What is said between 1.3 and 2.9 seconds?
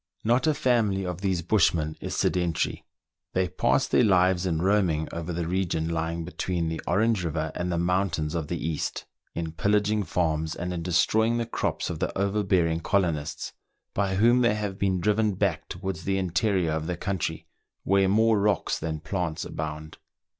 bushmen is sedentary;